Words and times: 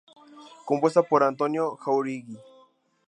Compuesta 0.65 1.03
por 1.03 1.21
Antonio 1.21 1.75
Jáuregui. 1.77 2.35